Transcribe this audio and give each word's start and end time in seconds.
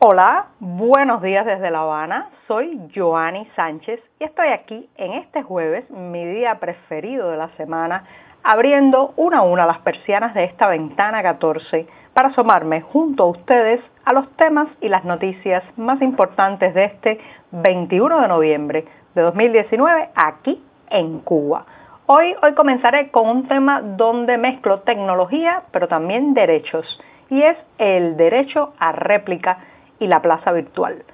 Hola, 0.00 0.46
buenos 0.60 1.22
días 1.22 1.44
desde 1.44 1.72
La 1.72 1.80
Habana. 1.80 2.28
Soy 2.46 2.78
Joanny 2.94 3.48
Sánchez 3.56 3.98
y 4.20 4.24
estoy 4.24 4.46
aquí 4.50 4.88
en 4.96 5.14
este 5.14 5.42
jueves, 5.42 5.90
mi 5.90 6.24
día 6.24 6.60
preferido 6.60 7.28
de 7.32 7.36
la 7.36 7.48
semana, 7.56 8.04
abriendo 8.44 9.12
una 9.16 9.38
a 9.38 9.42
una 9.42 9.66
las 9.66 9.80
persianas 9.80 10.34
de 10.34 10.44
esta 10.44 10.68
ventana 10.68 11.20
14 11.20 11.88
para 12.14 12.28
asomarme 12.28 12.80
junto 12.80 13.24
a 13.24 13.30
ustedes 13.30 13.80
a 14.04 14.12
los 14.12 14.30
temas 14.36 14.68
y 14.80 14.88
las 14.88 15.04
noticias 15.04 15.64
más 15.76 16.00
importantes 16.00 16.74
de 16.74 16.84
este 16.84 17.18
21 17.50 18.20
de 18.20 18.28
noviembre 18.28 18.84
de 19.16 19.22
2019 19.22 20.10
aquí 20.14 20.62
en 20.90 21.18
Cuba. 21.18 21.66
Hoy, 22.06 22.36
hoy 22.40 22.54
comenzaré 22.54 23.10
con 23.10 23.28
un 23.28 23.48
tema 23.48 23.82
donde 23.82 24.38
mezclo 24.38 24.78
tecnología 24.82 25.64
pero 25.72 25.88
también 25.88 26.34
derechos 26.34 26.86
y 27.30 27.42
es 27.42 27.56
el 27.78 28.16
derecho 28.16 28.74
a 28.78 28.92
réplica 28.92 29.58
y 29.98 30.06
la 30.06 30.20
plaza 30.22 30.52
virtual. 30.52 31.04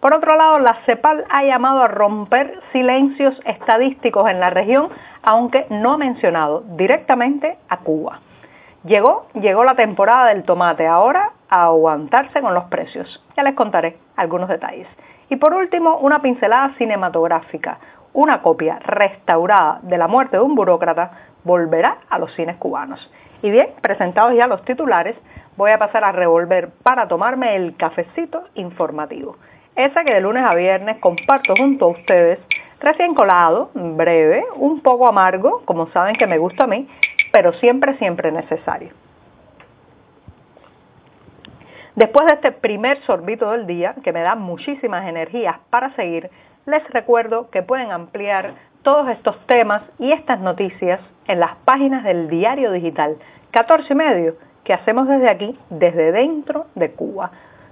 Por 0.00 0.12
otro 0.12 0.36
lado, 0.36 0.58
la 0.58 0.74
CEPAL 0.84 1.24
ha 1.30 1.44
llamado 1.44 1.82
a 1.82 1.88
romper 1.88 2.60
silencios 2.72 3.40
estadísticos 3.46 4.28
en 4.28 4.38
la 4.38 4.50
región, 4.50 4.90
aunque 5.22 5.66
no 5.70 5.94
ha 5.94 5.96
mencionado 5.96 6.62
directamente 6.76 7.56
a 7.70 7.78
Cuba. 7.78 8.20
Llegó, 8.84 9.28
llegó 9.32 9.64
la 9.64 9.76
temporada 9.76 10.26
del 10.28 10.42
tomate, 10.42 10.86
ahora 10.86 11.30
a 11.48 11.64
aguantarse 11.64 12.42
con 12.42 12.52
los 12.52 12.64
precios. 12.64 13.24
Ya 13.34 13.42
les 13.42 13.54
contaré 13.54 13.96
algunos 14.14 14.50
detalles. 14.50 14.88
Y 15.30 15.36
por 15.36 15.54
último, 15.54 15.96
una 15.96 16.20
pincelada 16.20 16.74
cinematográfica. 16.76 17.78
Una 18.12 18.42
copia 18.42 18.78
restaurada 18.80 19.78
de 19.82 19.96
La 19.96 20.06
muerte 20.06 20.36
de 20.36 20.42
un 20.42 20.54
burócrata 20.54 21.12
volverá 21.44 21.96
a 22.10 22.18
los 22.18 22.30
cines 22.34 22.56
cubanos. 22.56 23.10
Y 23.44 23.50
bien, 23.50 23.68
presentados 23.82 24.34
ya 24.34 24.46
los 24.46 24.64
titulares, 24.64 25.14
voy 25.58 25.70
a 25.70 25.76
pasar 25.76 26.02
a 26.02 26.12
revolver 26.12 26.70
para 26.82 27.08
tomarme 27.08 27.54
el 27.56 27.76
cafecito 27.76 28.44
informativo. 28.54 29.36
Ese 29.76 30.02
que 30.02 30.14
de 30.14 30.22
lunes 30.22 30.42
a 30.42 30.54
viernes 30.54 30.96
comparto 30.96 31.52
junto 31.54 31.84
a 31.84 31.88
ustedes, 31.88 32.38
recién 32.80 33.14
colado, 33.14 33.70
breve, 33.74 34.46
un 34.54 34.80
poco 34.80 35.06
amargo, 35.06 35.60
como 35.66 35.88
saben 35.88 36.16
que 36.16 36.26
me 36.26 36.38
gusta 36.38 36.64
a 36.64 36.68
mí, 36.68 36.88
pero 37.32 37.52
siempre, 37.52 37.98
siempre 37.98 38.32
necesario. 38.32 38.94
Después 41.96 42.24
de 42.24 42.32
este 42.32 42.50
primer 42.50 43.02
sorbito 43.02 43.50
del 43.50 43.66
día, 43.66 43.94
que 44.02 44.12
me 44.14 44.22
da 44.22 44.36
muchísimas 44.36 45.06
energías 45.06 45.58
para 45.68 45.94
seguir, 45.96 46.30
les 46.64 46.82
recuerdo 46.88 47.50
que 47.50 47.62
pueden 47.62 47.92
ampliar 47.92 48.54
todos 48.84 49.08
estos 49.08 49.36
temas 49.46 49.82
y 49.98 50.12
estas 50.12 50.38
noticias 50.38 51.00
en 51.26 51.40
las 51.40 51.56
páginas 51.64 52.04
del 52.04 52.28
diario 52.28 52.70
digital 52.70 53.16
14 53.50 53.92
y 53.92 53.96
medio 53.96 54.34
que 54.62 54.74
hacemos 54.74 55.08
desde 55.08 55.30
aquí, 55.30 55.58
desde 55.70 56.12
dentro 56.12 56.66
de 56.74 56.92
Cuba. 56.92 57.30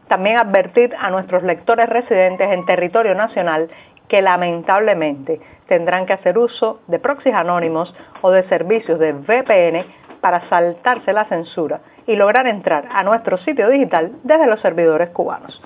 También 0.09 0.39
advertir 0.39 0.95
a 0.99 1.11
nuestros 1.11 1.43
lectores 1.43 1.89
residentes 1.89 2.51
en 2.51 2.67
territorio 2.67 3.15
nacional 3.15 3.69
que 4.09 4.23
lamentablemente 4.23 5.41
tendrán 5.69 6.07
que 6.07 6.15
hacer 6.15 6.37
uso 6.39 6.81
de 6.89 6.99
proxies 6.99 7.35
anónimos 7.35 7.95
o 8.23 8.31
de 8.31 8.43
servicios 8.49 8.99
de 8.99 9.13
VPN 9.13 9.85
para 10.21 10.49
saltarse 10.49 11.13
la 11.13 11.27
censura 11.27 11.81
y 12.07 12.17
lograr 12.17 12.47
entrar 12.47 12.89
a 12.91 13.03
nuestro 13.03 13.37
sitio 13.39 13.69
digital 13.69 14.13
desde 14.23 14.47
los 14.47 14.61
servidores 14.61 15.11
cubanos. 15.11 15.63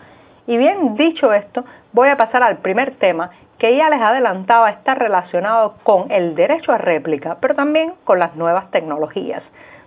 Y 0.47 0.57
bien 0.57 0.95
dicho 0.97 1.33
esto, 1.33 1.65
voy 1.93 2.09
a 2.09 2.17
pasar 2.17 2.43
al 2.43 2.59
primer 2.59 2.97
tema 2.97 3.31
que 3.59 3.77
ya 3.77 3.89
les 3.89 4.01
adelantaba 4.01 4.71
está 4.71 4.95
relacionado 4.95 5.75
con 5.83 6.11
el 6.11 6.35
derecho 6.35 6.73
a 6.73 6.79
réplica, 6.79 7.39
pero 7.41 7.55
también 7.55 7.95
con 8.05 8.19
las 8.19 8.37
nuevas 8.37 8.71
tecnologías. 8.71 9.43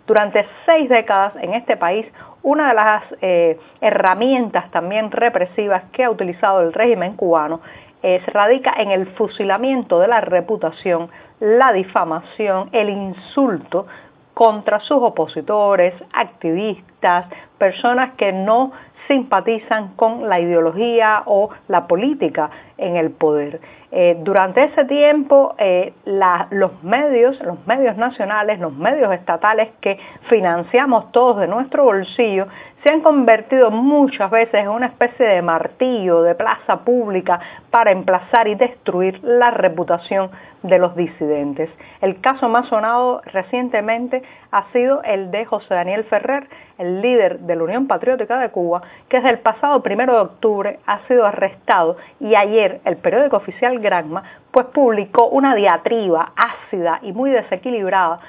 Durante 0.07 0.45
seis 0.65 0.89
décadas 0.89 1.33
en 1.39 1.53
este 1.53 1.77
país, 1.77 2.05
una 2.41 2.69
de 2.69 2.73
las 2.73 3.03
eh, 3.21 3.59
herramientas 3.79 4.71
también 4.71 5.11
represivas 5.11 5.83
que 5.91 6.03
ha 6.03 6.09
utilizado 6.09 6.61
el 6.61 6.73
régimen 6.73 7.15
cubano 7.15 7.61
se 8.01 8.31
radica 8.31 8.73
en 8.77 8.91
el 8.91 9.07
fusilamiento 9.07 9.99
de 9.99 10.07
la 10.07 10.21
reputación, 10.21 11.09
la 11.39 11.73
difamación, 11.73 12.69
el 12.71 12.89
insulto 12.89 13.87
contra 14.33 14.79
sus 14.79 14.99
opositores, 15.01 15.93
activistas, 16.13 17.25
personas 17.57 18.13
que 18.13 18.31
no 18.31 18.71
simpatizan 19.09 19.95
con 19.95 20.29
la 20.29 20.39
ideología 20.39 21.23
o 21.25 21.49
la 21.67 21.87
política 21.87 22.49
en 22.77 22.95
el 22.95 23.09
poder. 23.09 23.59
Eh, 23.91 24.17
durante 24.21 24.63
ese 24.65 24.85
tiempo, 24.85 25.55
eh, 25.57 25.93
los 26.05 26.83
medios, 26.83 27.39
los 27.41 27.65
medios 27.65 27.97
nacionales, 27.97 28.59
los 28.59 28.71
medios 28.71 29.11
estatales 29.11 29.69
que 29.81 29.97
financiamos 30.29 31.11
todos 31.11 31.39
de 31.39 31.47
nuestro 31.47 31.85
bolsillo, 31.85 32.47
se 32.83 32.89
han 32.89 33.01
convertido 33.01 33.71
muchas 33.71 34.31
veces 34.31 34.55
en 34.55 34.69
una 34.69 34.87
especie 34.87 35.25
de 35.25 35.41
martillo 35.41 36.21
de 36.21 36.35
plaza 36.35 36.77
pública 36.77 37.39
para 37.71 37.91
emplazar 37.91 38.47
y 38.47 38.55
destruir 38.55 39.19
la 39.23 39.51
reputación 39.51 40.31
de 40.63 40.77
los 40.77 40.95
disidentes. 40.95 41.69
El 42.01 42.19
caso 42.21 42.49
más 42.49 42.67
sonado 42.67 43.21
recientemente 43.25 44.23
ha 44.51 44.63
sido 44.71 45.01
el 45.03 45.31
de 45.31 45.45
José 45.45 45.73
Daniel 45.73 46.03
Ferrer, 46.05 46.47
el 46.77 47.01
líder 47.01 47.39
de 47.39 47.55
la 47.55 47.63
Unión 47.63 47.87
Patriótica 47.87 48.39
de 48.39 48.49
Cuba, 48.49 48.81
que 49.09 49.17
desde 49.17 49.31
el 49.31 49.39
pasado 49.39 49.81
primero 49.81 50.13
de 50.13 50.19
octubre 50.19 50.79
ha 50.85 50.99
sido 51.07 51.25
arrestado 51.25 51.97
y 52.19 52.35
ayer 52.35 52.81
el 52.85 52.97
periódico 52.97 53.37
oficial 53.37 53.79
Granma 53.79 54.23
pues 54.51 54.65
publicó 54.67 55.27
una 55.27 55.55
diatriba 55.55 56.31
ácida 56.35 56.99
y 57.03 57.13
muy 57.13 57.29
desequilibrada 57.29 58.19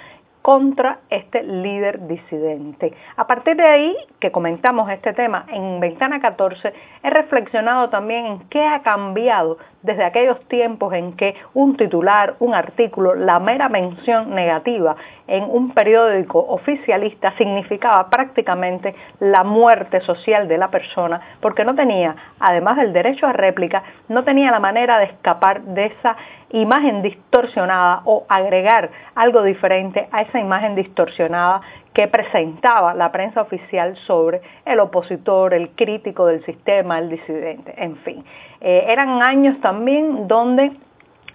contra 0.42 0.98
este 1.10 1.42
líder 1.42 2.06
disidente. 2.06 2.92
A 3.16 3.26
partir 3.26 3.56
de 3.56 3.66
ahí 3.66 3.96
que 4.18 4.30
comentamos 4.30 4.90
este 4.90 5.12
tema 5.12 5.44
en 5.48 5.80
Ventana 5.80 6.20
14, 6.20 6.72
he 7.02 7.10
reflexionado 7.10 7.88
también 7.90 8.26
en 8.26 8.38
qué 8.48 8.64
ha 8.64 8.82
cambiado 8.82 9.58
desde 9.82 10.04
aquellos 10.04 10.40
tiempos 10.48 10.92
en 10.94 11.14
que 11.14 11.34
un 11.54 11.76
titular, 11.76 12.36
un 12.40 12.54
artículo, 12.54 13.14
la 13.14 13.38
mera 13.38 13.68
mención 13.68 14.34
negativa 14.34 14.96
en 15.30 15.44
un 15.44 15.70
periódico 15.70 16.40
oficialista 16.40 17.32
significaba 17.38 18.10
prácticamente 18.10 18.94
la 19.20 19.44
muerte 19.44 20.00
social 20.00 20.48
de 20.48 20.58
la 20.58 20.68
persona, 20.68 21.20
porque 21.40 21.64
no 21.64 21.74
tenía, 21.76 22.16
además 22.40 22.76
del 22.76 22.92
derecho 22.92 23.26
a 23.26 23.32
réplica, 23.32 23.82
no 24.08 24.24
tenía 24.24 24.50
la 24.50 24.58
manera 24.58 24.98
de 24.98 25.04
escapar 25.04 25.62
de 25.62 25.86
esa 25.86 26.16
imagen 26.50 27.00
distorsionada 27.02 28.02
o 28.06 28.26
agregar 28.28 28.90
algo 29.14 29.44
diferente 29.44 30.08
a 30.10 30.22
esa 30.22 30.40
imagen 30.40 30.74
distorsionada 30.74 31.60
que 31.94 32.08
presentaba 32.08 32.92
la 32.94 33.12
prensa 33.12 33.40
oficial 33.40 33.96
sobre 34.06 34.40
el 34.64 34.80
opositor, 34.80 35.54
el 35.54 35.70
crítico 35.70 36.26
del 36.26 36.44
sistema, 36.44 36.98
el 36.98 37.08
disidente, 37.08 37.72
en 37.76 37.96
fin. 37.98 38.24
Eh, 38.60 38.86
eran 38.88 39.22
años 39.22 39.60
también 39.60 40.26
donde 40.26 40.72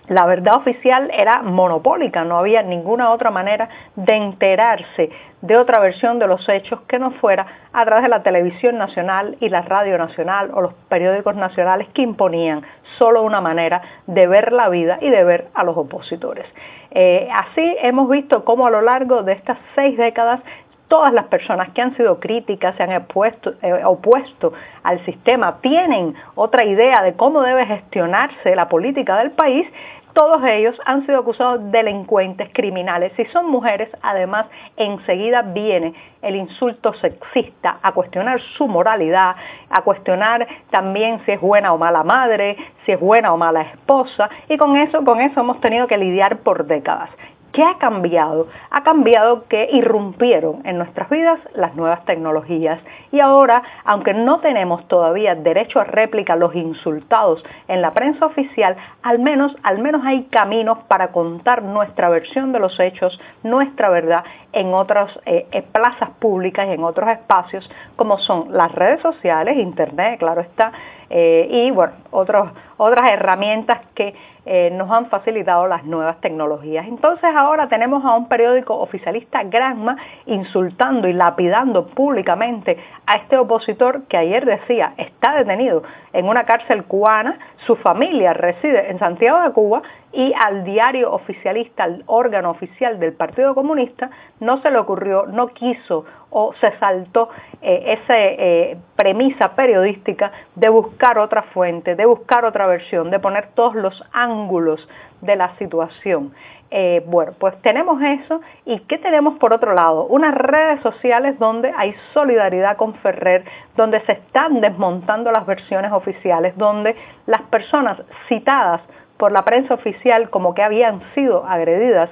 la 0.08 0.26
verdad 0.26 0.56
oficial 0.56 1.10
era 1.14 1.42
monopólica, 1.42 2.24
no 2.24 2.38
había 2.38 2.62
ninguna 2.62 3.12
otra 3.12 3.32
manera 3.32 3.70
de 3.96 4.16
enterarse 4.16 5.10
de 5.42 5.58
otra 5.58 5.80
versión 5.80 6.18
de 6.18 6.28
los 6.28 6.48
hechos 6.50 6.82
que 6.88 6.98
no 6.98 7.12
fuera 7.12 7.46
a 7.72 7.86
través 7.86 8.04
de 8.04 8.10
la 8.10 8.24
televisión 8.24 8.78
nacional 8.78 9.38
y 9.40 9.50
la 9.50 9.62
radio 9.62 9.98
nacional 9.98 10.50
o 10.54 10.62
los 10.62 10.74
periódicos 10.90 11.36
nacionales 11.36 11.88
que 11.94 12.02
imponían 12.02 12.64
solo 12.98 13.24
una 13.24 13.42
manera 13.42 13.82
de 14.08 14.28
ver 14.28 14.52
la 14.52 14.70
vida 14.70 14.98
y 15.02 15.10
de 15.10 15.24
ver 15.24 15.48
a 15.54 15.64
los 15.64 15.78
opositores. 15.78 16.46
Eh, 16.92 17.28
así 17.32 17.76
hemos 17.82 18.10
visto 18.10 18.46
cómo 18.46 18.68
a 18.68 18.72
lo 18.72 18.82
largo 18.82 19.22
de 19.24 19.34
estas 19.34 19.58
seis 19.76 19.98
décadas 19.98 20.40
todas 20.88 21.14
las 21.14 21.26
personas 21.26 21.70
que 21.72 21.82
han 21.82 21.96
sido 21.98 22.20
críticas, 22.20 22.76
se 22.76 22.84
han 22.84 22.92
eh, 22.92 23.84
opuesto 23.86 24.54
al 24.84 25.04
sistema, 25.06 25.58
tienen 25.62 26.16
otra 26.36 26.64
idea 26.64 27.02
de 27.04 27.14
cómo 27.14 27.42
debe 27.42 27.66
gestionarse 27.66 28.56
la 28.56 28.70
política 28.70 29.18
del 29.18 29.32
país, 29.32 29.68
todos 30.16 30.42
ellos 30.46 30.80
han 30.86 31.06
sido 31.06 31.20
acusados 31.20 31.62
de 31.62 31.72
delincuentes, 31.72 32.50
criminales. 32.54 33.12
Si 33.18 33.26
son 33.26 33.52
mujeres, 33.52 33.90
además, 34.02 34.46
enseguida 34.78 35.42
viene 35.42 35.94
el 36.22 36.38
insulto 36.38 36.94
sexista 36.94 37.80
a 37.82 37.92
cuestionar 37.92 38.40
su 38.58 38.66
moralidad, 38.66 39.36
a 39.70 39.82
cuestionar 39.82 40.48
también 40.70 41.20
si 41.26 41.34
es 41.34 41.42
buena 41.42 41.74
o 41.74 41.78
mala 41.78 42.04
madre, 42.04 42.56
si 42.86 42.94
es 42.94 43.00
buena 43.00 43.34
o 43.34 43.38
mala 43.38 43.64
esposa, 43.64 44.30
y 44.48 44.56
con 44.56 44.78
eso, 44.78 45.04
con 45.04 45.20
eso 45.20 45.42
hemos 45.42 45.60
tenido 45.60 45.86
que 45.86 45.98
lidiar 45.98 46.38
por 46.38 46.66
décadas. 46.66 47.10
¿Qué 47.56 47.64
ha 47.64 47.78
cambiado? 47.78 48.48
Ha 48.70 48.84
cambiado 48.84 49.48
que 49.48 49.70
irrumpieron 49.72 50.60
en 50.66 50.78
nuestras 50.78 51.10
vidas 51.10 51.40
las 51.54 51.74
nuevas 51.74 52.04
tecnologías 52.04 52.82
y 53.14 53.22
ahora, 53.22 53.64
aunque 53.86 54.14
no 54.14 54.42
tenemos 54.42 54.86
todavía 54.90 55.36
derecho 55.36 55.80
a 55.80 55.86
réplica 55.86 56.36
los 56.36 56.54
insultados 56.54 57.42
en 57.70 57.82
la 57.82 57.94
prensa 57.94 58.26
oficial, 58.26 58.76
al 59.04 59.20
menos, 59.20 59.56
al 59.64 59.80
menos 59.80 60.02
hay 60.04 60.24
caminos 60.26 60.80
para 60.90 61.14
contar 61.14 61.64
nuestra 61.64 62.10
versión 62.10 62.52
de 62.52 62.60
los 62.60 62.78
hechos, 62.78 63.18
nuestra 63.44 63.88
verdad 63.90 64.26
en 64.52 64.74
otras 64.74 65.18
eh, 65.26 65.48
eh, 65.54 65.62
plazas 65.62 66.10
públicas 66.20 66.68
y 66.68 66.74
en 66.74 66.84
otros 66.84 67.08
espacios 67.08 67.70
como 67.96 68.18
son 68.18 68.48
las 68.52 68.70
redes 68.74 69.02
sociales, 69.02 69.56
internet, 69.56 70.20
claro 70.20 70.42
está, 70.42 70.74
eh, 71.10 71.48
y 71.50 71.72
bueno, 71.72 71.94
otros, 72.12 72.50
otras 72.78 73.12
herramientas 73.12 73.82
que 73.96 74.14
eh, 74.48 74.70
nos 74.72 74.92
han 74.92 75.08
facilitado 75.08 75.66
las 75.68 75.86
nuevas 75.86 76.22
tecnologías. 76.22 76.88
Entonces 76.88 77.30
ahora 77.36 77.68
tenemos 77.68 78.06
a 78.06 78.16
un 78.16 78.28
periódico 78.28 78.78
oficialista 78.78 79.44
Granma 79.44 79.98
insultando 80.28 81.08
y 81.08 81.14
lapidando 81.14 81.88
públicamente 81.88 82.78
a 83.08 83.16
este 83.16 83.38
opositor 83.38 84.04
que 84.04 84.18
ayer 84.18 84.46
decía 84.46 84.94
está 84.98 85.36
detenido 85.36 85.82
en 86.14 86.28
una 86.28 86.46
cárcel 86.46 86.84
cubana, 86.84 87.40
su 87.66 87.76
familia 87.78 88.34
reside 88.34 88.92
en 88.92 89.00
Santiago 89.00 89.42
de 89.42 89.52
Cuba 89.52 89.82
y 90.14 90.34
al 90.34 90.64
diario 90.64 91.12
oficialista, 91.12 91.84
al 91.84 92.04
órgano 92.06 92.52
oficial 92.52 93.00
del 93.00 93.14
Partido 93.14 93.54
Comunista, 93.54 94.10
no 94.40 94.62
se 94.62 94.72
le 94.72 94.78
ocurrió, 94.78 95.26
no 95.26 95.48
quiso 95.48 96.06
o 96.30 96.54
se 96.62 96.72
saltó 96.80 97.30
eh, 97.62 97.98
esa 98.00 98.18
eh, 98.18 98.78
premisa 98.96 99.56
periodística 99.56 100.32
de 100.56 100.70
buscar 100.70 101.18
otra 101.18 101.44
fuente, 101.44 101.96
de 101.96 102.06
buscar 102.06 102.46
otra 102.46 102.65
versión, 102.68 103.12
de 103.12 103.20
poner 103.20 103.50
todos 103.56 103.76
los 103.76 104.04
ángulos 104.12 104.88
de 105.22 105.36
la 105.36 105.56
situación. 105.58 106.34
Eh, 106.72 107.04
bueno, 107.06 107.34
pues 107.40 107.56
tenemos 107.62 108.02
eso 108.02 108.42
y 108.66 108.80
¿qué 108.82 108.98
tenemos 108.98 109.38
por 109.38 109.54
otro 109.54 109.74
lado? 109.74 110.06
Unas 110.08 110.34
redes 110.34 110.82
sociales 110.82 111.38
donde 111.38 111.72
hay 111.78 111.96
solidaridad 112.14 112.76
con 112.76 112.96
Ferrer, 112.96 113.46
donde 113.78 114.02
se 114.02 114.14
están 114.14 114.62
desmontando 114.62 115.32
las 115.32 115.46
versiones 115.46 115.92
oficiales, 115.92 116.58
donde 116.58 116.96
las 117.28 117.44
personas 117.44 118.02
citadas 118.28 118.82
por 119.18 119.32
la 119.32 119.46
prensa 119.46 119.74
oficial 119.74 120.30
como 120.30 120.54
que 120.54 120.64
habían 120.64 121.02
sido 121.14 121.46
agredidas 121.46 122.10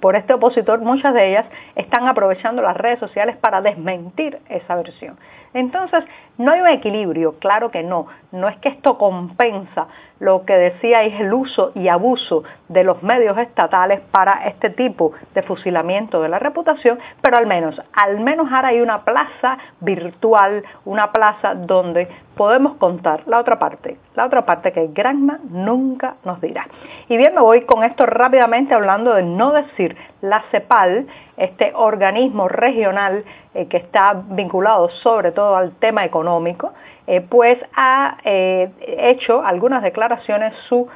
por 0.00 0.14
este 0.14 0.34
opositor, 0.34 0.80
muchas 0.80 1.14
de 1.14 1.30
ellas 1.30 1.46
están 1.74 2.06
aprovechando 2.06 2.62
las 2.62 2.76
redes 2.76 2.98
sociales 2.98 3.36
para 3.38 3.60
desmentir 3.60 4.38
esa 4.48 4.76
versión. 4.76 5.16
Entonces, 5.56 6.04
no 6.36 6.52
hay 6.52 6.60
un 6.60 6.68
equilibrio, 6.68 7.38
claro 7.38 7.70
que 7.70 7.82
no. 7.82 8.08
No 8.30 8.46
es 8.46 8.58
que 8.58 8.68
esto 8.68 8.98
compensa 8.98 9.86
lo 10.18 10.44
que 10.44 10.54
decía 10.54 11.02
es 11.02 11.18
el 11.20 11.32
uso 11.32 11.72
y 11.74 11.88
abuso 11.88 12.42
de 12.68 12.84
los 12.84 13.02
medios 13.02 13.36
estatales 13.38 14.00
para 14.10 14.46
este 14.46 14.70
tipo 14.70 15.12
de 15.34 15.42
fusilamiento 15.42 16.22
de 16.22 16.28
la 16.28 16.38
reputación, 16.38 16.98
pero 17.20 17.36
al 17.36 17.46
menos, 17.46 17.80
al 17.92 18.20
menos 18.20 18.50
ahora 18.50 18.68
hay 18.68 18.80
una 18.80 19.02
plaza 19.04 19.58
virtual, 19.80 20.62
una 20.84 21.12
plaza 21.12 21.54
donde 21.54 22.08
podemos 22.34 22.76
contar 22.76 23.22
la 23.26 23.38
otra 23.38 23.58
parte, 23.58 23.96
la 24.14 24.26
otra 24.26 24.44
parte 24.44 24.72
que 24.72 24.88
Granma 24.88 25.38
nunca 25.50 26.16
nos 26.24 26.40
dirá. 26.40 26.66
Y 27.08 27.16
bien, 27.16 27.34
me 27.34 27.40
voy 27.40 27.62
con 27.62 27.84
esto 27.84 28.04
rápidamente 28.04 28.74
hablando 28.74 29.14
de 29.14 29.22
no 29.22 29.52
decir 29.52 29.96
la 30.20 30.42
CEPAL, 30.50 31.06
este 31.36 31.72
organismo 31.74 32.48
regional 32.48 33.24
eh, 33.56 33.68
que 33.68 33.78
está 33.78 34.22
vinculado 34.28 34.90
sobre 35.02 35.32
todo 35.32 35.56
al 35.56 35.72
tema 35.76 36.04
económico, 36.04 36.74
eh, 37.06 37.22
pues 37.22 37.58
ha 37.74 38.18
eh, 38.22 38.70
hecho 38.98 39.42
algunas 39.42 39.82
declaraciones 39.82 40.52
su 40.68 40.86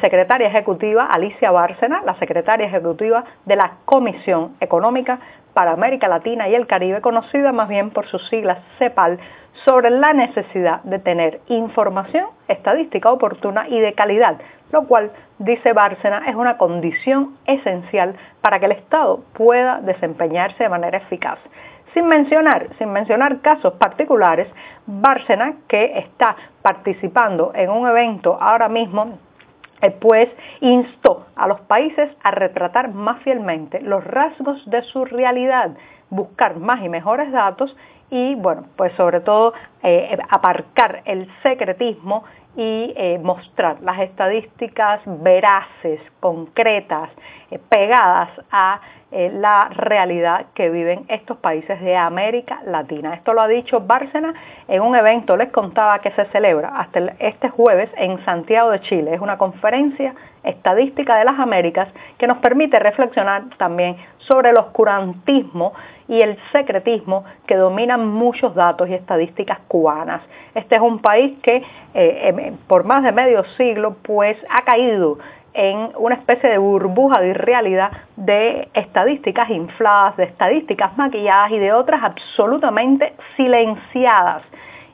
secretaria 0.00 0.46
ejecutiva 0.46 1.06
Alicia 1.06 1.50
Bárcena, 1.50 2.02
la 2.06 2.14
secretaria 2.20 2.68
ejecutiva 2.68 3.24
de 3.44 3.56
la 3.56 3.78
Comisión 3.84 4.54
Económica 4.60 5.18
para 5.52 5.72
América 5.72 6.06
Latina 6.06 6.48
y 6.48 6.54
el 6.54 6.68
Caribe, 6.68 7.00
conocida 7.00 7.50
más 7.50 7.68
bien 7.68 7.90
por 7.90 8.06
sus 8.06 8.24
siglas 8.28 8.58
CEPAL, 8.78 9.18
sobre 9.64 9.90
la 9.90 10.12
necesidad 10.12 10.82
de 10.84 11.00
tener 11.00 11.40
información 11.48 12.26
estadística 12.46 13.10
oportuna 13.10 13.68
y 13.68 13.80
de 13.80 13.94
calidad, 13.94 14.38
lo 14.70 14.86
cual, 14.86 15.10
dice 15.38 15.72
Bárcena, 15.72 16.22
es 16.28 16.36
una 16.36 16.58
condición 16.58 17.36
esencial 17.46 18.14
para 18.40 18.60
que 18.60 18.66
el 18.66 18.72
Estado 18.72 19.24
pueda 19.32 19.80
desempeñarse 19.80 20.62
de 20.62 20.68
manera 20.68 20.98
eficaz. 20.98 21.38
Sin 21.94 22.06
mencionar, 22.06 22.68
sin 22.78 22.92
mencionar 22.92 23.40
casos 23.40 23.74
particulares, 23.74 24.48
Bárcena, 24.86 25.54
que 25.68 25.98
está 25.98 26.36
participando 26.60 27.52
en 27.54 27.70
un 27.70 27.88
evento 27.88 28.36
ahora 28.40 28.68
mismo 28.68 29.18
eh, 29.80 29.90
pues 30.00 30.28
instó 30.60 31.26
a 31.36 31.46
los 31.46 31.60
países 31.62 32.10
a 32.22 32.30
retratar 32.30 32.92
más 32.92 33.22
fielmente 33.22 33.80
los 33.80 34.02
rasgos 34.02 34.68
de 34.68 34.82
su 34.82 35.04
realidad, 35.04 35.70
buscar 36.10 36.56
más 36.58 36.82
y 36.82 36.88
mejores 36.88 37.30
datos 37.30 37.76
y, 38.10 38.34
bueno, 38.34 38.64
pues 38.76 38.92
sobre 38.94 39.20
todo 39.20 39.52
eh, 39.86 40.16
aparcar 40.30 41.02
el 41.04 41.28
secretismo 41.42 42.24
y 42.56 42.94
eh, 42.96 43.20
mostrar 43.22 43.82
las 43.82 44.00
estadísticas 44.00 45.02
veraces, 45.04 46.00
concretas, 46.20 47.10
eh, 47.50 47.58
pegadas 47.68 48.30
a 48.50 48.80
la 49.14 49.68
realidad 49.68 50.46
que 50.54 50.70
viven 50.70 51.04
estos 51.06 51.36
países 51.36 51.80
de 51.82 51.94
América 51.94 52.60
Latina. 52.66 53.14
Esto 53.14 53.32
lo 53.32 53.42
ha 53.42 53.46
dicho 53.46 53.78
Bárcena 53.78 54.34
en 54.66 54.82
un 54.82 54.96
evento, 54.96 55.36
les 55.36 55.52
contaba 55.52 56.00
que 56.00 56.10
se 56.12 56.24
celebra 56.32 56.70
hasta 56.76 56.98
este 57.20 57.48
jueves 57.48 57.88
en 57.96 58.24
Santiago 58.24 58.72
de 58.72 58.80
Chile. 58.80 59.14
Es 59.14 59.20
una 59.20 59.38
conferencia 59.38 60.16
estadística 60.42 61.16
de 61.16 61.26
las 61.26 61.38
Américas 61.38 61.88
que 62.18 62.26
nos 62.26 62.38
permite 62.38 62.80
reflexionar 62.80 63.44
también 63.56 63.96
sobre 64.18 64.50
el 64.50 64.56
oscurantismo 64.56 65.74
y 66.08 66.20
el 66.20 66.36
secretismo 66.52 67.24
que 67.46 67.56
dominan 67.56 68.06
muchos 68.06 68.54
datos 68.54 68.88
y 68.88 68.94
estadísticas 68.94 69.60
Este 70.54 70.76
es 70.76 70.80
un 70.80 71.00
país 71.00 71.36
que 71.42 71.56
eh, 71.94 72.28
em, 72.28 72.56
por 72.68 72.84
más 72.84 73.02
de 73.02 73.10
medio 73.10 73.44
siglo 73.56 73.96
pues 74.02 74.36
ha 74.48 74.62
caído 74.62 75.18
en 75.52 75.90
una 75.96 76.14
especie 76.14 76.48
de 76.48 76.58
burbuja 76.58 77.20
de 77.20 77.28
irrealidad 77.30 77.90
de 78.16 78.68
estadísticas 78.74 79.50
infladas, 79.50 80.16
de 80.16 80.24
estadísticas 80.24 80.96
maquilladas 80.96 81.50
y 81.50 81.58
de 81.58 81.72
otras 81.72 82.02
absolutamente 82.04 83.14
silenciadas. 83.36 84.42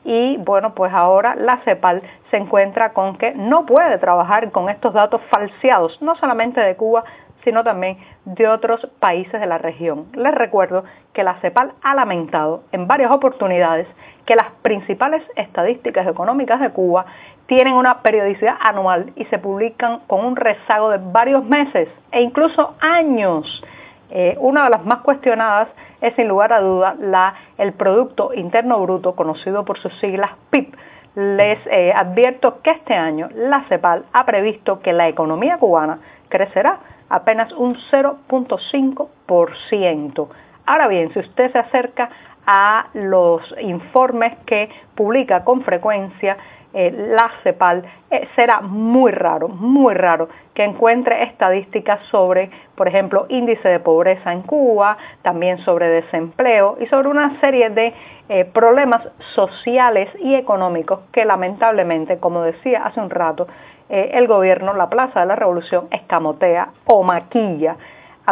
Y 0.03 0.37
bueno, 0.37 0.73
pues 0.73 0.91
ahora 0.93 1.35
la 1.35 1.57
CEPAL 1.57 2.01
se 2.31 2.37
encuentra 2.37 2.93
con 2.93 3.17
que 3.17 3.33
no 3.35 3.67
puede 3.67 3.99
trabajar 3.99 4.51
con 4.51 4.69
estos 4.69 4.93
datos 4.93 5.21
falseados, 5.29 6.01
no 6.01 6.15
solamente 6.15 6.59
de 6.59 6.75
Cuba, 6.75 7.03
sino 7.43 7.63
también 7.63 7.97
de 8.25 8.47
otros 8.47 8.87
países 8.99 9.39
de 9.39 9.45
la 9.45 9.57
región. 9.57 10.07
Les 10.13 10.33
recuerdo 10.33 10.83
que 11.13 11.23
la 11.23 11.35
CEPAL 11.41 11.73
ha 11.81 11.95
lamentado 11.95 12.63
en 12.71 12.87
varias 12.87 13.11
oportunidades 13.11 13.87
que 14.25 14.35
las 14.35 14.51
principales 14.61 15.23
estadísticas 15.35 16.07
económicas 16.07 16.59
de 16.59 16.71
Cuba 16.71 17.05
tienen 17.47 17.73
una 17.73 18.01
periodicidad 18.01 18.55
anual 18.61 19.11
y 19.15 19.25
se 19.25 19.37
publican 19.37 19.99
con 20.07 20.25
un 20.25 20.35
rezago 20.35 20.89
de 20.89 20.99
varios 21.01 21.43
meses 21.43 21.89
e 22.11 22.21
incluso 22.21 22.75
años. 22.79 23.63
Eh, 24.09 24.35
una 24.39 24.65
de 24.65 24.69
las 24.69 24.85
más 24.85 25.01
cuestionadas 25.01 25.69
es 26.01 26.13
sin 26.15 26.27
lugar 26.27 26.53
a 26.53 26.61
duda 26.61 26.95
la, 26.99 27.33
el 27.57 27.73
Producto 27.73 28.31
Interno 28.33 28.79
Bruto, 28.81 29.15
conocido 29.15 29.65
por 29.65 29.79
sus 29.79 29.93
siglas 29.99 30.31
PIB. 30.49 30.75
Les 31.15 31.59
eh, 31.67 31.91
advierto 31.93 32.61
que 32.61 32.71
este 32.71 32.93
año 32.93 33.27
la 33.35 33.65
CEPAL 33.67 34.05
ha 34.13 34.25
previsto 34.25 34.79
que 34.79 34.93
la 34.93 35.09
economía 35.09 35.57
cubana 35.57 35.99
crecerá 36.29 36.79
apenas 37.09 37.51
un 37.53 37.75
0.5%. 37.91 40.27
Ahora 40.65 40.87
bien, 40.87 41.11
si 41.11 41.19
usted 41.19 41.51
se 41.51 41.59
acerca 41.59 42.09
a 42.45 42.87
los 42.93 43.41
informes 43.61 44.37
que 44.45 44.69
publica 44.95 45.43
con 45.43 45.61
frecuencia 45.61 46.37
eh, 46.73 46.89
la 47.09 47.29
CEPAL, 47.43 47.83
eh, 48.09 48.29
será 48.33 48.61
muy 48.61 49.11
raro, 49.11 49.49
muy 49.49 49.93
raro 49.93 50.29
que 50.53 50.63
encuentre 50.63 51.23
estadísticas 51.23 51.99
sobre, 52.05 52.49
por 52.75 52.87
ejemplo, 52.87 53.25
índice 53.27 53.67
de 53.67 53.81
pobreza 53.81 54.31
en 54.31 54.41
Cuba, 54.43 54.97
también 55.21 55.57
sobre 55.59 55.89
desempleo 55.89 56.77
y 56.79 56.85
sobre 56.85 57.09
una 57.09 57.41
serie 57.41 57.71
de 57.71 57.93
eh, 58.29 58.45
problemas 58.45 59.05
sociales 59.35 60.09
y 60.19 60.33
económicos 60.33 61.01
que 61.11 61.25
lamentablemente, 61.25 62.19
como 62.19 62.41
decía 62.41 62.85
hace 62.85 63.01
un 63.01 63.09
rato, 63.09 63.47
el 63.89 64.25
gobierno, 64.25 64.73
la 64.73 64.89
Plaza 64.89 65.19
de 65.19 65.25
la 65.25 65.35
Revolución, 65.35 65.89
escamotea 65.91 66.69
o 66.85 67.03
maquilla, 67.03 67.75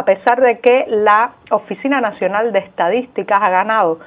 a 0.00 0.04
pesar 0.06 0.40
de 0.40 0.60
que 0.60 0.86
la 0.88 1.32
Oficina 1.50 2.00
Nacional 2.00 2.52
de 2.52 2.60
Estadísticas 2.60 3.42
ha 3.42 3.50
ganado 3.50 3.98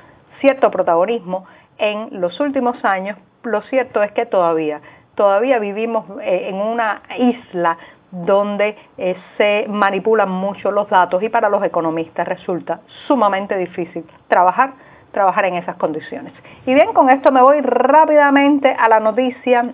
cierto 0.42 0.72
protagonismo 0.72 1.46
en 1.78 2.20
los 2.20 2.40
últimos 2.40 2.84
años, 2.84 3.16
lo 3.44 3.62
cierto 3.62 4.02
es 4.02 4.12
que 4.14 4.26
todavía, 4.26 4.82
todavía 5.14 5.60
vivimos 5.60 6.06
eh, 6.20 6.48
en 6.50 6.56
una 6.56 7.04
isla 7.20 7.78
donde 8.10 8.76
eh, 8.98 9.16
se 9.38 9.68
manipulan 9.70 10.32
mucho 10.32 10.72
los 10.72 10.90
datos 10.90 11.22
y 11.22 11.30
para 11.30 11.48
los 11.48 11.64
economistas 11.64 12.28
resulta 12.28 12.80
sumamente 13.06 13.56
difícil 13.56 14.04
trabajar 14.28 14.74
trabajar 15.12 15.46
en 15.46 15.58
esas 15.58 15.76
condiciones. 15.76 16.34
Y 16.66 16.74
bien, 16.74 16.92
con 16.94 17.08
esto 17.12 17.32
me 17.32 17.44
voy 17.44 17.62
rápidamente 17.62 18.68
a 18.68 18.90
la 18.90 19.00
noticia 19.00 19.74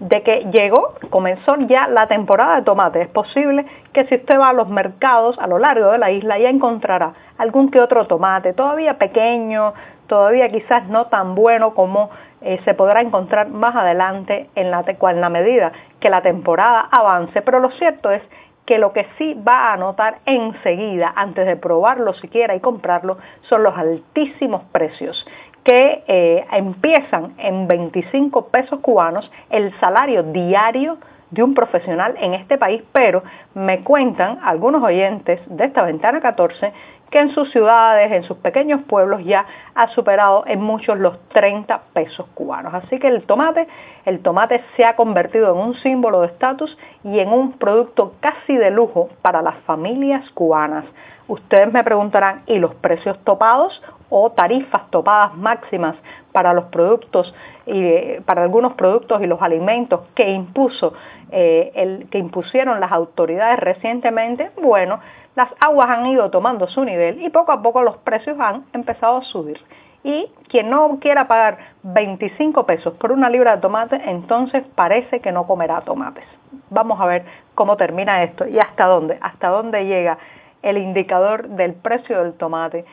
de 0.00 0.22
que 0.22 0.46
llegó, 0.52 0.94
comenzó 1.10 1.56
ya 1.66 1.88
la 1.88 2.06
temporada 2.06 2.56
de 2.56 2.62
tomate. 2.62 3.02
Es 3.02 3.08
posible 3.08 3.64
que 3.96 4.04
si 4.08 4.16
usted 4.16 4.38
va 4.38 4.50
a 4.50 4.52
los 4.52 4.68
mercados 4.68 5.38
a 5.38 5.46
lo 5.46 5.58
largo 5.58 5.90
de 5.90 5.96
la 5.96 6.10
isla 6.10 6.38
ya 6.38 6.50
encontrará 6.50 7.14
algún 7.38 7.70
que 7.70 7.80
otro 7.80 8.06
tomate, 8.06 8.52
todavía 8.52 8.98
pequeño, 8.98 9.72
todavía 10.06 10.50
quizás 10.50 10.86
no 10.88 11.06
tan 11.06 11.34
bueno 11.34 11.72
como 11.72 12.10
eh, 12.42 12.60
se 12.66 12.74
podrá 12.74 13.00
encontrar 13.00 13.48
más 13.48 13.74
adelante 13.74 14.50
en 14.54 14.70
la, 14.70 14.84
en 14.86 15.20
la 15.22 15.30
medida 15.30 15.72
que 15.98 16.10
la 16.10 16.20
temporada 16.20 16.86
avance, 16.90 17.40
pero 17.40 17.58
lo 17.58 17.70
cierto 17.70 18.10
es 18.10 18.22
que 18.66 18.76
lo 18.76 18.92
que 18.92 19.06
sí 19.16 19.32
va 19.32 19.72
a 19.72 19.78
notar 19.78 20.18
enseguida, 20.26 21.14
antes 21.16 21.46
de 21.46 21.56
probarlo 21.56 22.12
siquiera 22.12 22.54
y 22.54 22.60
comprarlo, 22.60 23.16
son 23.48 23.62
los 23.62 23.74
altísimos 23.78 24.62
precios 24.72 25.26
que 25.64 26.04
eh, 26.06 26.44
empiezan 26.52 27.32
en 27.38 27.66
25 27.66 28.48
pesos 28.48 28.78
cubanos 28.80 29.30
el 29.48 29.72
salario 29.80 30.22
diario 30.22 30.98
de 31.30 31.42
un 31.42 31.54
profesional 31.54 32.14
en 32.20 32.34
este 32.34 32.58
país, 32.58 32.82
pero 32.92 33.22
me 33.54 33.80
cuentan 33.82 34.38
algunos 34.42 34.82
oyentes 34.82 35.40
de 35.46 35.64
esta 35.64 35.82
ventana 35.82 36.20
14 36.20 36.72
que 37.10 37.20
en 37.20 37.30
sus 37.30 37.50
ciudades, 37.52 38.10
en 38.12 38.24
sus 38.24 38.36
pequeños 38.38 38.82
pueblos 38.82 39.24
ya 39.24 39.46
ha 39.74 39.88
superado 39.88 40.44
en 40.46 40.60
muchos 40.60 40.98
los 40.98 41.18
30 41.28 41.80
pesos 41.92 42.26
cubanos. 42.34 42.74
Así 42.74 42.98
que 42.98 43.08
el 43.08 43.22
tomate, 43.24 43.66
el 44.04 44.20
tomate 44.20 44.62
se 44.76 44.84
ha 44.84 44.96
convertido 44.96 45.52
en 45.52 45.58
un 45.58 45.74
símbolo 45.76 46.22
de 46.22 46.28
estatus 46.28 46.76
y 47.04 47.18
en 47.18 47.28
un 47.28 47.52
producto 47.52 48.14
casi 48.20 48.56
de 48.56 48.70
lujo 48.70 49.08
para 49.22 49.42
las 49.42 49.56
familias 49.64 50.28
cubanas. 50.30 50.84
Ustedes 51.28 51.72
me 51.72 51.82
preguntarán, 51.82 52.42
¿y 52.46 52.58
los 52.58 52.74
precios 52.76 53.18
topados 53.24 53.82
o 54.10 54.30
tarifas 54.30 54.88
topadas 54.90 55.34
máximas 55.34 55.96
para 56.30 56.52
los 56.52 56.66
productos 56.66 57.34
y 57.66 57.82
eh, 57.82 58.22
para 58.24 58.42
algunos 58.42 58.74
productos 58.74 59.20
y 59.22 59.26
los 59.26 59.42
alimentos 59.42 60.02
que 60.14 60.30
impuso 60.30 60.92
eh, 61.32 61.72
el, 61.74 62.08
que 62.10 62.18
impusieron 62.18 62.78
las 62.78 62.92
autoridades 62.92 63.58
recientemente? 63.58 64.50
Bueno, 64.62 65.00
las 65.36 65.50
aguas 65.60 65.90
han 65.90 66.06
ido 66.06 66.30
tomando 66.30 66.66
su 66.66 66.84
nivel 66.84 67.22
y 67.22 67.28
poco 67.30 67.52
a 67.52 67.62
poco 67.62 67.82
los 67.82 67.98
precios 67.98 68.36
han 68.40 68.64
empezado 68.72 69.18
a 69.18 69.22
subir. 69.22 69.60
Y 70.02 70.30
quien 70.48 70.70
no 70.70 70.98
quiera 71.00 71.28
pagar 71.28 71.58
25 71.82 72.64
pesos 72.64 72.94
por 72.94 73.12
una 73.12 73.28
libra 73.28 73.56
de 73.56 73.62
tomate, 73.62 74.00
entonces 74.06 74.64
parece 74.74 75.20
que 75.20 75.32
no 75.32 75.46
comerá 75.46 75.80
tomates. 75.82 76.24
Vamos 76.70 77.00
a 77.00 77.06
ver 77.06 77.24
cómo 77.54 77.76
termina 77.76 78.22
esto 78.22 78.46
y 78.48 78.58
hasta 78.58 78.86
dónde, 78.86 79.18
hasta 79.20 79.48
dónde 79.48 79.84
llega 79.84 80.18
el 80.62 80.78
indicador 80.78 81.48
del 81.48 81.74
precio 81.74 82.22
del 82.22 82.34
tomate, 82.34 82.84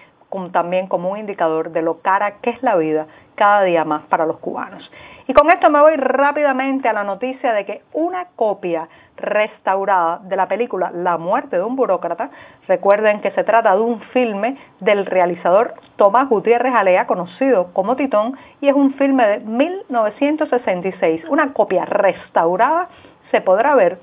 también 0.51 0.87
como 0.87 1.11
un 1.11 1.19
indicador 1.19 1.71
de 1.71 1.83
lo 1.83 1.99
cara 1.99 2.39
que 2.41 2.49
es 2.49 2.63
la 2.63 2.75
vida 2.75 3.07
cada 3.35 3.63
día 3.63 3.85
más 3.85 4.03
para 4.05 4.25
los 4.25 4.39
cubanos. 4.39 4.91
Y 5.27 5.33
con 5.33 5.49
esto 5.51 5.69
me 5.69 5.79
voy 5.79 5.95
rápidamente 5.95 6.89
a 6.89 6.93
la 6.93 7.03
noticia 7.03 7.53
de 7.53 7.65
que 7.65 7.81
una 7.93 8.25
copia 8.35 8.89
restaurada 9.17 10.19
de 10.23 10.35
la 10.35 10.47
película 10.47 10.91
La 10.91 11.17
muerte 11.17 11.57
de 11.57 11.63
un 11.63 11.75
burócrata, 11.75 12.29
recuerden 12.67 13.21
que 13.21 13.31
se 13.31 13.43
trata 13.43 13.75
de 13.75 13.81
un 13.81 14.01
filme 14.13 14.57
del 14.79 15.05
realizador 15.05 15.75
Tomás 15.95 16.29
Gutiérrez 16.29 16.73
Alea, 16.73 17.07
conocido 17.07 17.73
como 17.73 17.95
Titón, 17.95 18.37
y 18.61 18.69
es 18.69 18.75
un 18.75 18.93
filme 18.95 19.27
de 19.27 19.39
1966. 19.39 21.25
Una 21.29 21.53
copia 21.53 21.85
restaurada 21.85 22.89
se 23.31 23.41
podrá 23.41 23.75
ver 23.75 23.99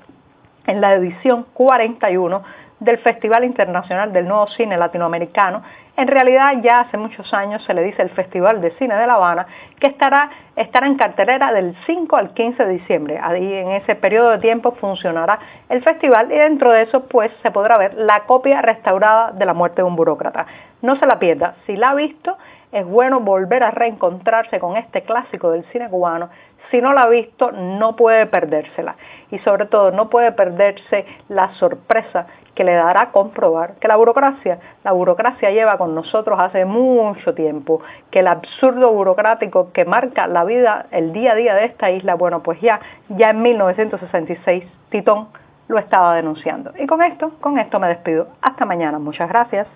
en 0.67 0.81
la 0.81 0.93
edición 0.93 1.45
41 1.53 2.43
del 2.79 2.97
Festival 2.97 3.43
Internacional 3.43 4.11
del 4.11 4.27
Nuevo 4.27 4.47
Cine 4.47 4.77
Latinoamericano. 4.77 5.61
En 6.01 6.07
realidad 6.07 6.53
ya 6.63 6.79
hace 6.79 6.97
muchos 6.97 7.31
años 7.31 7.63
se 7.63 7.75
le 7.75 7.83
dice 7.83 8.01
el 8.01 8.09
Festival 8.09 8.59
de 8.59 8.71
Cine 8.71 8.95
de 8.95 9.05
La 9.05 9.13
Habana, 9.13 9.45
que 9.79 9.85
estará, 9.85 10.31
estará 10.55 10.87
en 10.87 10.95
cartelera 10.95 11.53
del 11.53 11.75
5 11.85 12.15
al 12.15 12.33
15 12.33 12.65
de 12.65 12.71
diciembre. 12.71 13.19
Ahí 13.21 13.53
en 13.53 13.69
ese 13.73 13.93
periodo 13.93 14.31
de 14.31 14.39
tiempo 14.39 14.71
funcionará 14.71 15.37
el 15.69 15.83
festival 15.83 16.31
y 16.31 16.39
dentro 16.39 16.71
de 16.71 16.81
eso 16.81 17.01
pues 17.01 17.31
se 17.43 17.51
podrá 17.51 17.77
ver 17.77 17.93
la 17.93 18.21
copia 18.21 18.63
restaurada 18.63 19.31
de 19.31 19.45
La 19.45 19.53
muerte 19.53 19.83
de 19.83 19.87
un 19.87 19.95
burócrata. 19.95 20.47
No 20.81 20.95
se 20.95 21.05
la 21.05 21.19
pierda, 21.19 21.53
si 21.67 21.75
la 21.75 21.91
ha 21.91 21.93
visto 21.93 22.35
es 22.71 22.85
bueno 22.85 23.19
volver 23.19 23.63
a 23.63 23.69
reencontrarse 23.69 24.57
con 24.57 24.77
este 24.77 25.03
clásico 25.03 25.51
del 25.51 25.65
cine 25.65 25.87
cubano 25.89 26.29
si 26.71 26.81
no 26.81 26.93
la 26.93 27.03
ha 27.03 27.09
visto, 27.09 27.51
no 27.51 27.95
puede 27.95 28.25
perdérsela. 28.25 28.95
Y 29.29 29.39
sobre 29.39 29.65
todo, 29.65 29.91
no 29.91 30.09
puede 30.09 30.31
perderse 30.31 31.05
la 31.27 31.53
sorpresa 31.55 32.27
que 32.55 32.63
le 32.63 32.73
dará 32.73 33.11
comprobar 33.11 33.75
que 33.75 33.87
la 33.87 33.97
burocracia, 33.97 34.59
la 34.83 34.91
burocracia 34.91 35.51
lleva 35.51 35.77
nosotros 35.91 36.39
hace 36.39 36.65
mucho 36.65 37.33
tiempo, 37.33 37.81
que 38.09 38.19
el 38.19 38.27
absurdo 38.27 38.91
burocrático 38.91 39.71
que 39.71 39.85
marca 39.85 40.27
la 40.27 40.43
vida, 40.43 40.87
el 40.91 41.13
día 41.13 41.33
a 41.33 41.35
día 41.35 41.55
de 41.55 41.65
esta 41.65 41.91
isla, 41.91 42.15
bueno, 42.15 42.41
pues 42.41 42.59
ya, 42.61 42.79
ya 43.09 43.29
en 43.29 43.41
1966 43.41 44.63
Titón 44.89 45.27
lo 45.67 45.79
estaba 45.79 46.15
denunciando. 46.15 46.73
Y 46.77 46.85
con 46.85 47.01
esto, 47.01 47.31
con 47.39 47.57
esto 47.57 47.79
me 47.79 47.87
despido. 47.87 48.27
Hasta 48.41 48.65
mañana. 48.65 48.99
Muchas 48.99 49.29
gracias. 49.29 49.67